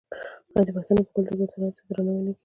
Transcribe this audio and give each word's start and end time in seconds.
آیا 0.55 0.61
د 0.65 0.69
پښتنو 0.75 1.01
په 1.05 1.11
کلتور 1.13 1.27
کې 1.37 1.43
انسانیت 1.43 1.73
ته 1.77 1.81
درناوی 1.89 2.21
نه 2.27 2.31
کیږي؟ 2.33 2.39